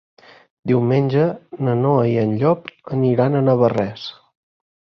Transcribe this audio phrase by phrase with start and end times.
[0.71, 1.25] Diumenge
[1.67, 4.09] na Noa i en Llop aniran a Navarrés.